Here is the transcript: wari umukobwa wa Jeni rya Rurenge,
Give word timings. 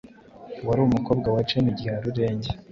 wari 0.67 0.81
umukobwa 0.83 1.27
wa 1.35 1.41
Jeni 1.49 1.71
rya 1.79 1.93
Rurenge, 2.03 2.51